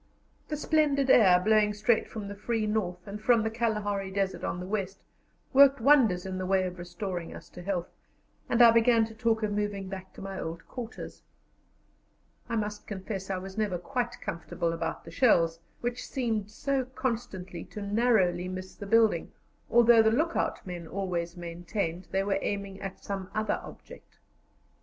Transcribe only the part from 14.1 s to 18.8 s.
comfortable about the shells, which seemed so constantly to narrowly miss